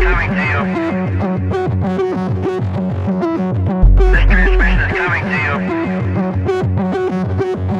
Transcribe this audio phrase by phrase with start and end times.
[0.00, 0.60] coming to you.
[3.96, 5.54] This transmission is coming to you.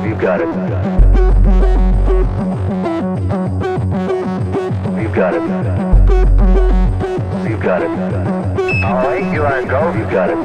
[0.08, 0.46] You got it.
[5.00, 5.42] You got it.
[7.50, 7.90] You got it.
[8.84, 9.92] All right, you are go.
[9.94, 10.36] You've got it.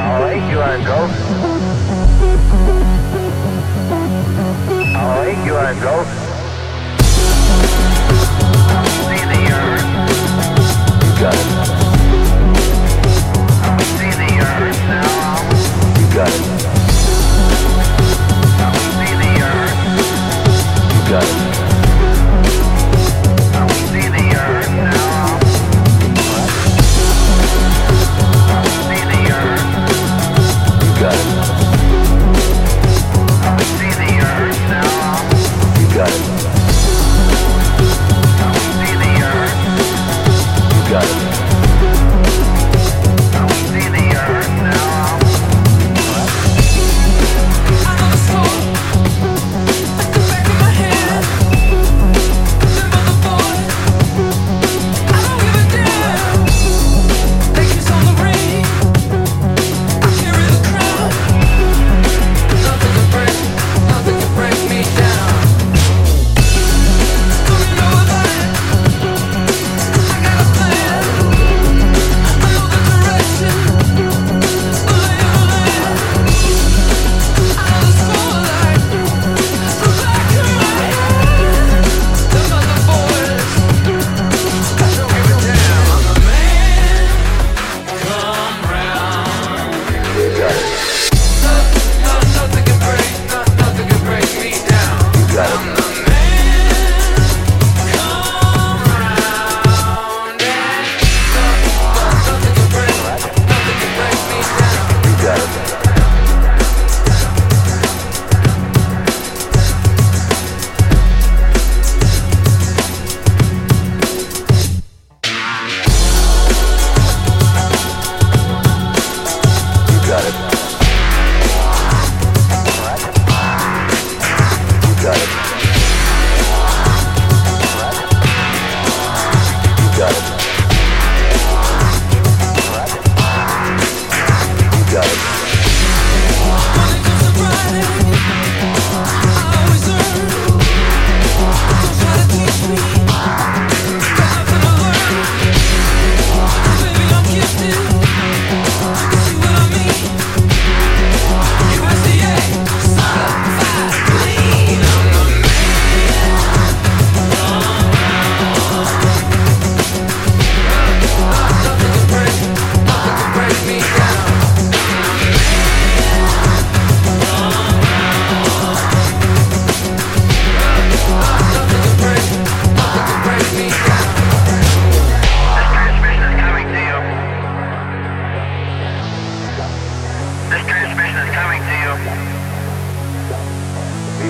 [0.00, 0.98] All right, you are go.
[4.98, 6.21] All right, you are go.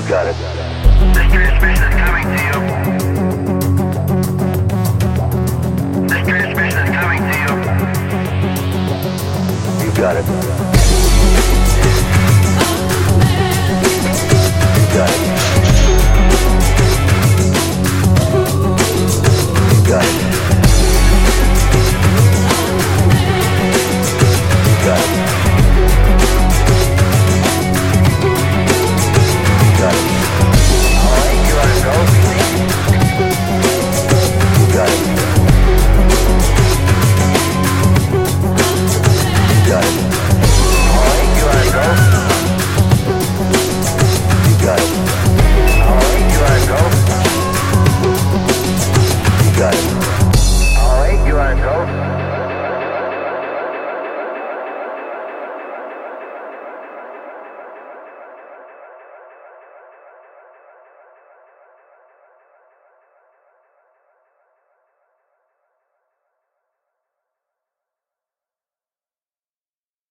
[0.03, 0.37] You got it.
[1.15, 3.22] This space is coming to you.